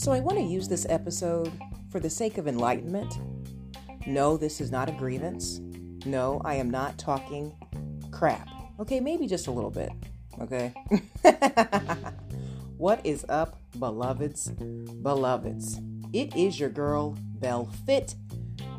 So, 0.00 0.12
I 0.12 0.20
want 0.20 0.38
to 0.38 0.44
use 0.44 0.66
this 0.66 0.86
episode 0.88 1.52
for 1.90 2.00
the 2.00 2.08
sake 2.08 2.38
of 2.38 2.48
enlightenment. 2.48 3.18
No, 4.06 4.38
this 4.38 4.58
is 4.58 4.70
not 4.70 4.88
a 4.88 4.92
grievance. 4.92 5.60
No, 6.06 6.40
I 6.42 6.54
am 6.54 6.70
not 6.70 6.96
talking 6.96 7.52
crap. 8.10 8.48
Okay, 8.80 8.98
maybe 8.98 9.26
just 9.26 9.46
a 9.46 9.50
little 9.50 9.68
bit. 9.68 9.90
Okay. 10.40 10.72
what 12.78 13.04
is 13.04 13.26
up, 13.28 13.58
beloveds? 13.78 14.48
Beloveds, 15.02 15.78
it 16.14 16.34
is 16.34 16.58
your 16.58 16.70
girl, 16.70 17.14
Belle 17.38 17.66
Fit, 17.84 18.14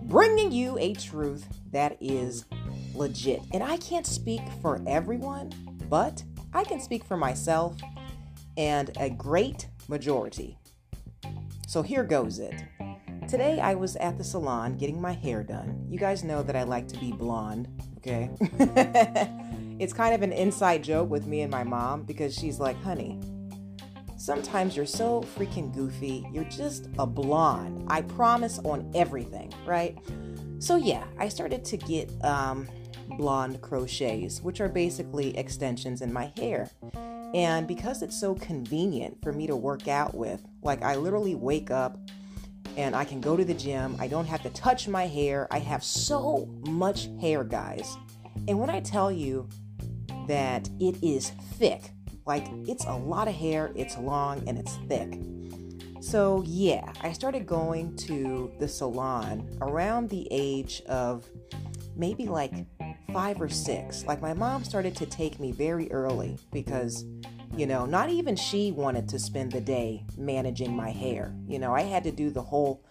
bringing 0.02 0.52
you 0.52 0.76
a 0.80 0.96
truth 0.96 1.46
that 1.72 1.98
is 2.02 2.46
legit. 2.96 3.44
And 3.54 3.62
I 3.62 3.78
can't 3.78 4.08
speak 4.08 4.42
for 4.60 4.82
everyone, 4.88 5.52
but 5.88 6.24
I 6.52 6.64
can 6.64 6.80
speak 6.80 7.04
for 7.04 7.16
myself 7.16 7.78
and 8.58 8.90
a 9.00 9.12
great 9.12 9.68
majority. 9.88 10.58
So 11.72 11.82
here 11.82 12.04
goes 12.04 12.40
it. 12.40 12.66
Today 13.30 13.62
I 13.62 13.76
was 13.76 13.96
at 13.96 14.18
the 14.18 14.26
salon 14.26 14.76
getting 14.76 15.00
my 15.00 15.14
hair 15.14 15.42
done. 15.42 15.86
You 15.88 15.98
guys 15.98 16.22
know 16.22 16.44
that 16.44 16.54
I 16.54 16.64
like 16.64 16.86
to 16.90 17.00
be 17.00 17.14
blonde, 17.14 17.70
okay? 18.00 18.30
it's 19.80 19.94
kind 19.94 20.14
of 20.14 20.22
an 20.22 20.34
inside 20.34 20.84
joke 20.84 21.10
with 21.10 21.28
me 21.28 21.44
and 21.44 21.50
my 21.50 21.64
mom 21.64 22.04
because 22.04 22.36
she's 22.36 22.60
like, 22.60 22.76
honey, 22.84 23.22
sometimes 24.18 24.76
you're 24.76 24.86
so 24.86 25.22
freaking 25.38 25.74
goofy. 25.74 26.28
You're 26.34 26.44
just 26.44 26.90
a 27.00 27.08
blonde. 27.08 27.86
I 27.88 28.02
promise 28.02 28.60
on 28.66 28.92
everything, 28.94 29.54
right? 29.66 29.98
So 30.60 30.76
yeah, 30.76 31.06
I 31.18 31.30
started 31.30 31.64
to 31.64 31.78
get 31.78 32.12
um, 32.26 32.68
blonde 33.18 33.62
crochets, 33.62 34.42
which 34.42 34.60
are 34.60 34.68
basically 34.68 35.38
extensions 35.38 36.02
in 36.02 36.12
my 36.12 36.34
hair. 36.36 36.70
And 37.34 37.68
because 37.68 38.02
it's 38.02 38.20
so 38.20 38.36
convenient 38.36 39.22
for 39.22 39.32
me 39.32 39.48
to 39.48 39.56
work 39.56 39.88
out 39.88 40.14
with, 40.16 40.42
like 40.62 40.84
I 40.84 40.96
literally 40.96 41.36
wake 41.36 41.72
up 41.72 41.98
and 42.78 42.96
I 42.96 43.06
can 43.06 43.22
go 43.22 43.38
to 43.38 43.46
the 43.46 43.54
gym. 43.54 43.96
I 44.00 44.08
don't 44.08 44.26
have 44.26 44.44
to 44.44 44.50
touch 44.50 44.88
my 44.88 45.08
hair. 45.08 45.48
I 45.52 45.60
have 45.60 45.84
so 45.84 46.50
much 46.68 47.10
hair, 47.20 47.44
guys. 47.44 47.98
And 48.48 48.60
when 48.60 48.70
I 48.70 48.80
tell 48.80 49.12
you 49.12 49.48
that 50.28 50.70
it 50.80 51.02
is 51.04 51.30
thick, 51.56 51.92
like 52.26 52.48
it's 52.68 52.86
a 52.86 52.94
lot 52.94 53.28
of 53.28 53.34
hair, 53.34 53.72
it's 53.76 53.98
long, 53.98 54.48
and 54.48 54.58
it's 54.58 54.76
thick. 54.88 55.20
So, 56.02 56.44
yeah, 56.48 56.92
I 57.02 57.14
started 57.14 57.46
going 57.46 57.96
to 57.98 58.52
the 58.60 58.68
salon 58.68 59.48
around 59.62 60.10
the 60.10 60.28
age 60.32 60.82
of 60.88 61.30
maybe 61.96 62.26
like 62.26 62.54
five 63.14 63.42
or 63.42 63.50
six. 63.50 64.06
Like, 64.06 64.22
my 64.22 64.34
mom 64.34 64.64
started 64.64 64.96
to 64.98 65.06
take 65.06 65.40
me 65.40 65.52
very 65.52 65.92
early 65.92 66.38
because 66.52 67.06
you 67.58 67.66
know, 67.66 67.86
not 67.86 68.10
even 68.10 68.36
she 68.36 68.72
wanted 68.72 69.10
to 69.10 69.20
spend 69.20 69.52
the 69.52 69.62
day 69.62 70.06
managing 70.18 70.76
my 70.76 70.90
hair. 70.90 71.34
You 71.48 71.60
know, 71.60 71.74
I 71.74 71.82
had 71.82 72.04
to 72.06 72.12
do 72.12 72.30
the 72.30 72.42
whole 72.42 72.82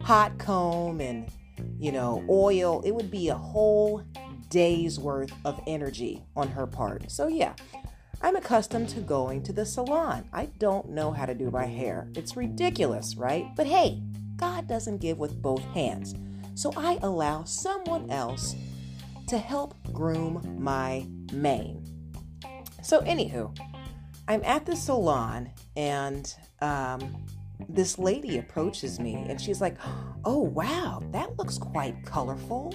hot 0.00 0.38
comb 0.38 1.00
and, 1.00 1.28
you 1.78 1.90
know, 1.90 2.24
oil. 2.28 2.80
It 2.84 2.92
would 2.92 3.10
be 3.10 3.28
a 3.28 3.34
whole 3.34 4.04
day's 4.50 5.00
worth 5.00 5.32
of 5.44 5.60
energy 5.66 6.22
on 6.36 6.48
her 6.48 6.66
part. 6.66 7.10
So, 7.10 7.26
yeah, 7.26 7.54
I'm 8.22 8.36
accustomed 8.36 8.88
to 8.90 9.00
going 9.00 9.42
to 9.44 9.52
the 9.52 9.66
salon. 9.66 10.28
I 10.32 10.46
don't 10.58 10.90
know 10.90 11.10
how 11.10 11.26
to 11.26 11.34
do 11.34 11.50
my 11.50 11.66
hair. 11.66 12.08
It's 12.14 12.36
ridiculous, 12.36 13.16
right? 13.16 13.48
But 13.56 13.66
hey, 13.66 14.00
God 14.36 14.68
doesn't 14.68 14.98
give 14.98 15.18
with 15.18 15.42
both 15.42 15.64
hands. 15.74 16.14
So 16.54 16.72
I 16.76 16.98
allow 17.02 17.42
someone 17.44 18.10
else 18.10 18.54
to 19.28 19.38
help 19.38 19.74
groom 19.92 20.56
my 20.58 21.06
mane. 21.32 21.84
So, 22.82 23.00
anywho, 23.00 23.56
I'm 24.28 24.42
at 24.44 24.66
the 24.66 24.76
salon 24.76 25.50
and 25.76 26.34
um, 26.60 27.24
this 27.68 27.98
lady 27.98 28.38
approaches 28.38 28.98
me 28.98 29.14
and 29.14 29.40
she's 29.40 29.60
like, 29.60 29.76
Oh, 30.24 30.40
wow, 30.40 31.02
that 31.12 31.36
looks 31.38 31.58
quite 31.58 32.04
colorful. 32.04 32.74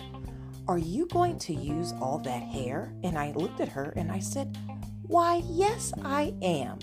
Are 0.67 0.77
you 0.77 1.07
going 1.07 1.39
to 1.39 1.53
use 1.53 1.93
all 1.99 2.19
that 2.19 2.43
hair? 2.43 2.93
And 3.03 3.17
I 3.17 3.31
looked 3.31 3.59
at 3.59 3.69
her 3.69 3.93
and 3.95 4.11
I 4.11 4.19
said, 4.19 4.57
Why, 5.03 5.41
yes, 5.45 5.93
I 6.03 6.33
am. 6.41 6.79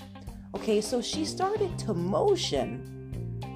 Okay, 0.54 0.80
so 0.80 1.00
she 1.00 1.24
started 1.24 1.78
to 1.80 1.94
motion 1.94 2.92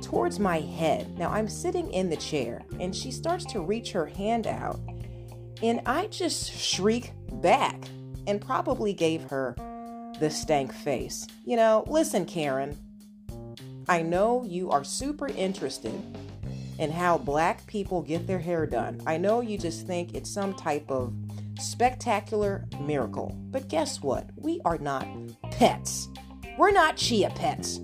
towards 0.03 0.39
my 0.39 0.61
head. 0.61 1.19
Now 1.19 1.31
I'm 1.31 1.49
sitting 1.49 1.91
in 1.93 2.11
the 2.11 2.17
chair 2.17 2.63
and 2.79 2.95
she 2.95 3.11
starts 3.11 3.45
to 3.47 3.61
reach 3.61 3.93
her 3.93 4.07
hand 4.07 4.47
out. 4.47 4.79
And 5.63 5.81
I 5.87 6.07
just 6.07 6.53
shriek 6.53 7.13
back 7.43 7.83
and 8.27 8.41
probably 8.41 8.93
gave 8.93 9.23
her 9.25 9.55
the 10.19 10.31
stank 10.31 10.73
face. 10.73 11.27
You 11.45 11.57
know, 11.57 11.85
listen, 11.87 12.25
Karen, 12.25 12.77
I 13.89 14.03
know 14.03 14.45
you 14.45 14.71
are 14.71 14.85
super 14.85 15.29
interested 15.29 15.95
in 16.79 16.91
how 16.91 17.19
black 17.19 17.67
people 17.67 18.01
get 18.01 18.27
their 18.27 18.39
hair 18.39 18.67
done. 18.67 19.03
I 19.07 19.19
know 19.19 19.41
you 19.41 19.59
just 19.59 19.87
think 19.87 20.15
it's 20.15 20.31
some 20.31 20.55
type 20.55 20.91
of 20.91 21.13
spectacular 21.59 22.67
miracle. 22.81 23.37
But 23.51 23.69
guess 23.69 24.03
what? 24.03 24.31
We 24.37 24.61
are 24.65 24.79
not 24.79 25.07
pets. 25.51 26.09
We're 26.57 26.71
not 26.71 26.97
chia 26.97 27.31
pets. 27.31 27.77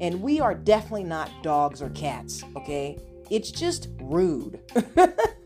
And 0.00 0.22
we 0.22 0.40
are 0.40 0.54
definitely 0.54 1.04
not 1.04 1.30
dogs 1.42 1.82
or 1.82 1.90
cats, 1.90 2.42
okay? 2.56 2.98
It's 3.30 3.50
just 3.50 3.88
rude. 4.00 4.60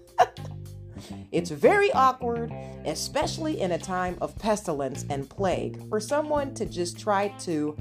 It's 1.31 1.51
very 1.51 1.93
awkward, 1.93 2.53
especially 2.85 3.61
in 3.61 3.73
a 3.73 3.79
time 3.79 4.17
of 4.21 4.37
pestilence 4.39 5.05
and 5.09 5.29
plague, 5.29 5.89
for 5.89 6.01
someone 6.01 6.55
to 6.55 6.67
just 6.67 6.99
try 6.99 7.29
to 7.41 7.77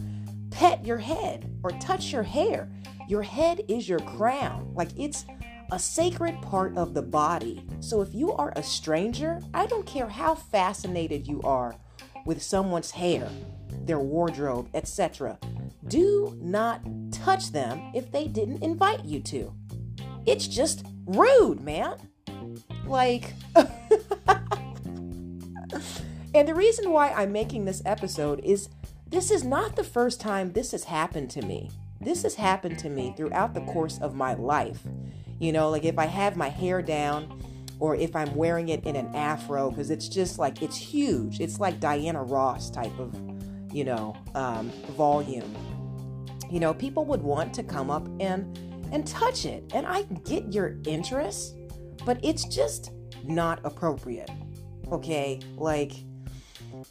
pet 0.52 0.86
your 0.86 0.98
head 0.98 1.50
or 1.64 1.72
touch 1.72 2.12
your 2.12 2.24
hair. 2.24 2.70
Your 3.08 3.24
head 3.24 3.62
is 3.68 3.90
your 3.90 4.00
crown. 4.00 4.72
Like 4.74 4.90
it's 4.98 5.26
a 5.72 5.80
sacred 5.80 6.42
part 6.42 6.78
of 6.78 6.94
the 6.94 7.02
body. 7.02 7.66
So 7.80 8.02
if 8.02 8.14
you 8.14 8.34
are 8.34 8.54
a 8.56 8.64
stranger, 8.64 9.40
I 9.54 9.66
don't 9.66 9.86
care 9.86 10.08
how 10.08 10.36
fascinated 10.36 11.28
you 11.28 11.42
are 11.44 11.76
with 12.26 12.42
someone's 12.42 12.92
hair, 12.92 13.30
their 13.86 14.00
wardrobe, 14.00 14.70
etc. 14.74 15.40
Do 15.88 16.38
not 16.42 16.82
touch 17.12 17.52
them 17.52 17.92
if 17.96 18.12
they 18.12 18.28
didn't 18.28 18.64
invite 18.64 19.06
you 19.06 19.22
to. 19.22 19.54
It's 20.26 20.48
just 20.48 20.86
rude, 21.06 21.62
man. 21.62 21.96
Like, 22.92 23.34
and 26.36 26.46
the 26.46 26.54
reason 26.54 26.92
why 26.92 27.12
I'm 27.12 27.32
making 27.32 27.64
this 27.64 27.82
episode 27.86 28.42
is 28.44 28.68
this 29.08 29.32
is 29.32 29.46
not 29.46 29.78
the 29.78 29.84
first 29.84 30.20
time 30.20 30.52
this 30.52 30.72
has 30.74 30.84
happened 30.84 31.30
to 31.32 31.42
me. 31.42 31.72
This 32.02 32.24
has 32.24 32.36
happened 32.36 32.78
to 32.80 32.90
me 32.90 33.14
throughout 33.16 33.54
the 33.54 33.62
course 33.62 33.98
of 34.00 34.14
my 34.14 34.34
life. 34.34 34.82
You 35.40 35.54
know, 35.54 35.70
like 35.70 35.86
if 35.86 35.98
I 35.98 36.06
have 36.06 36.36
my 36.36 36.50
hair 36.50 36.82
down 36.82 37.42
or 37.80 37.96
if 37.96 38.14
I'm 38.14 38.36
wearing 38.36 38.68
it 38.68 38.84
in 38.84 38.98
an 38.98 39.16
afro, 39.16 39.70
because 39.70 39.90
it's 39.90 40.10
just 40.10 40.38
like, 40.38 40.62
it's 40.62 40.76
huge. 40.76 41.40
It's 41.40 41.62
like 41.62 41.80
Diana 41.80 42.22
Ross 42.22 42.70
type 42.70 43.00
of, 43.00 43.16
you 43.74 43.86
know, 43.86 44.18
um, 44.36 44.70
volume. 44.98 45.56
You 46.50 46.60
know, 46.60 46.74
people 46.74 47.06
would 47.06 47.22
want 47.22 47.54
to 47.54 47.64
come 47.64 47.90
up 47.90 48.06
and 48.20 48.60
and 48.92 49.08
touch 49.08 49.46
it. 49.46 49.72
And 49.74 49.88
I 49.88 50.02
get 50.26 50.52
your 50.52 50.76
interest 50.86 51.56
but 52.06 52.20
it's 52.24 52.46
just 52.46 52.92
not 53.24 53.60
appropriate. 53.64 54.30
Okay? 54.92 55.40
Like, 55.58 55.94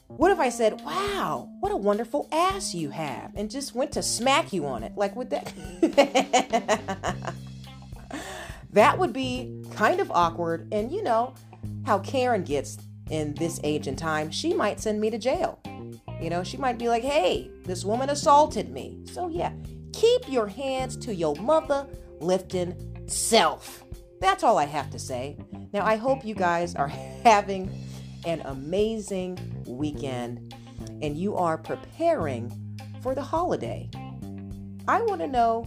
what 0.06 0.31
if 0.31 0.38
I 0.38 0.48
said, 0.48 0.81
wow, 0.82 1.48
what 1.60 1.72
a 1.72 1.76
wonderful 1.76 2.28
ass 2.32 2.75
you 2.75 2.91
have, 2.91 3.32
and 3.34 3.50
just 3.50 3.75
went 3.75 3.93
to 3.93 4.03
smack 4.03 4.53
you 4.53 4.66
on 4.66 4.82
it? 4.82 4.93
Like, 4.97 5.16
would 5.16 5.31
that. 5.31 5.53
that 8.72 8.99
would 8.99 9.12
be 9.12 9.62
kind 9.72 10.00
of 10.00 10.10
awkward. 10.10 10.69
And 10.72 10.93
you 10.93 11.03
know 11.03 11.34
how 11.87 11.99
Karen 11.99 12.44
gets 12.44 12.78
in 13.10 13.34
this 13.34 13.60
age 13.65 13.87
and 13.87 13.99
time, 13.99 14.31
she 14.31 14.54
might 14.54 14.81
send 14.81 15.00
me 15.00 15.10
to 15.10 15.19
jail. 15.19 15.60
You 16.20 16.31
know, 16.31 16.44
she 16.44 16.56
might 16.56 16.79
be 16.79 16.88
like, 16.88 17.02
hey, 17.02 17.50
this 17.64 17.84
woman 17.84 18.11
assaulted 18.11 18.70
me. 18.70 19.00
So, 19.06 19.29
yeah, 19.29 19.52
keep 19.93 20.29
your 20.29 20.46
hands 20.46 20.96
to 20.99 21.14
your 21.14 21.34
mother 21.37 21.87
lifting 22.20 23.02
self. 23.08 23.84
That's 24.20 24.44
all 24.44 24.58
I 24.58 24.67
have 24.67 24.90
to 24.90 24.99
say. 24.99 25.38
Now, 25.72 25.84
I 25.84 25.96
hope 25.96 26.25
you 26.25 26.34
guys 26.34 26.75
are 26.75 26.88
having 27.25 27.70
an 28.26 28.43
amazing 28.44 29.64
weekend 29.67 30.55
and 31.02 31.17
you 31.17 31.37
are 31.37 31.56
preparing 31.56 32.52
for 33.02 33.14
the 33.14 33.22
holiday. 33.22 33.88
I 34.87 35.02
want 35.02 35.20
to 35.22 35.26
know 35.26 35.67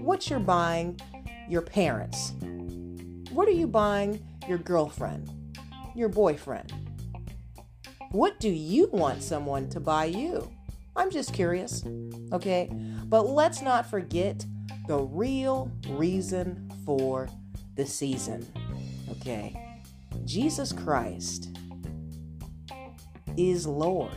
what 0.00 0.30
you're 0.30 0.38
buying 0.38 1.00
your 1.48 1.62
parents. 1.62 2.32
What 3.32 3.48
are 3.48 3.52
you 3.52 3.66
buying 3.66 4.24
your 4.48 4.58
girlfriend, 4.58 5.30
your 5.94 6.08
boyfriend? 6.08 6.72
What 8.10 8.38
do 8.38 8.48
you 8.48 8.88
want 8.92 9.22
someone 9.22 9.68
to 9.70 9.80
buy 9.80 10.04
you? 10.04 10.50
I'm 10.94 11.10
just 11.10 11.32
curious. 11.32 11.84
Okay? 12.32 12.70
But 13.06 13.26
let's 13.26 13.62
not 13.62 13.88
forget 13.88 14.44
the 14.86 14.98
real 14.98 15.72
reason 15.88 16.70
for 16.84 17.28
the 17.74 17.86
season. 17.86 18.46
Okay. 19.10 19.56
Jesus 20.24 20.72
Christ 20.72 21.56
is 23.36 23.66
Lord. 23.66 24.14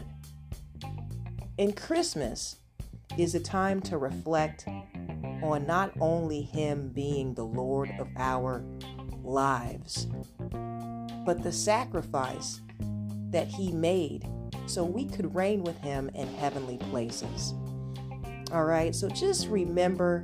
And 1.58 1.76
Christmas 1.76 2.58
is 3.18 3.34
a 3.34 3.40
time 3.40 3.82
to 3.82 3.98
reflect 3.98 4.66
on 5.42 5.66
not 5.66 5.92
only 6.02 6.42
Him 6.42 6.90
being 6.90 7.34
the 7.34 7.46
Lord 7.46 7.92
of 8.00 8.08
our 8.18 8.64
lives, 9.24 10.08
but 11.26 11.44
the 11.44 11.52
sacrifice 11.52 12.62
that 13.30 13.48
He 13.48 13.72
made 13.72 14.28
so 14.66 14.84
we 14.84 15.06
could 15.06 15.34
reign 15.34 15.64
with 15.64 15.78
Him 15.80 16.10
in 16.14 16.28
heavenly 16.36 16.78
places. 16.78 17.54
All 18.52 18.66
right, 18.66 18.94
so 18.94 19.10
just 19.10 19.48
remember 19.48 20.22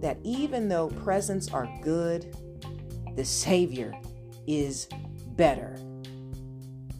that 0.00 0.18
even 0.22 0.68
though 0.68 0.88
presents 0.88 1.52
are 1.52 1.68
good, 1.82 2.34
the 3.16 3.24
Savior 3.24 3.94
is 4.46 4.88
better. 5.36 5.76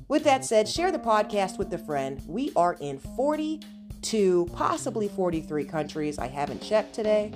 With 0.08 0.24
that 0.24 0.44
said, 0.44 0.68
share 0.68 0.90
the 0.90 0.98
podcast 0.98 1.56
with 1.56 1.72
a 1.72 1.78
friend. 1.78 2.20
We 2.26 2.52
are 2.56 2.76
in 2.80 2.98
42, 2.98 4.48
possibly 4.52 5.08
43 5.08 5.64
countries. 5.64 6.18
I 6.18 6.26
haven't 6.26 6.62
checked 6.62 6.94
today. 6.94 7.32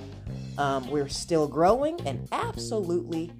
Um, 0.57 0.89
we're 0.89 1.07
still 1.07 1.47
growing 1.47 1.99
and 2.05 2.27
absolutely 2.31 3.31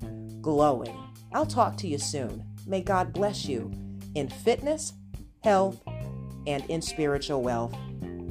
glowing. 0.42 0.98
I'll 1.34 1.46
talk 1.46 1.76
to 1.78 1.88
you 1.88 1.98
soon. 1.98 2.46
May 2.66 2.82
God 2.82 3.12
bless 3.12 3.46
you 3.46 3.72
in 4.16 4.30
fitness, 4.30 4.94
health, 5.44 5.82
and 6.48 6.64
in 6.70 6.82
spiritual 6.82 7.42
wealth. 7.42 7.76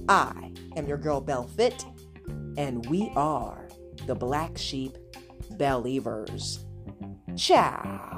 I 0.09 0.53
am 0.77 0.87
your 0.87 0.99
girl 0.99 1.21
Belle 1.21 1.49
Fit, 1.49 1.85
and 2.57 2.87
we 2.87 3.13
are 3.15 3.69
the 4.07 4.15
Black 4.15 4.57
Sheep 4.57 4.97
Believers. 5.59 6.65
Ciao. 7.37 8.14